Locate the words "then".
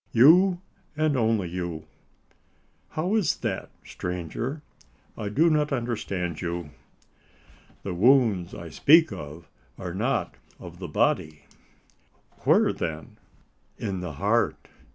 12.73-13.19